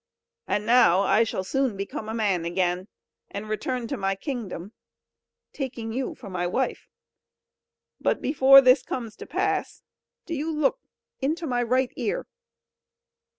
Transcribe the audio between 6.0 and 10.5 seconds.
for my wife. But before this comes to pass, do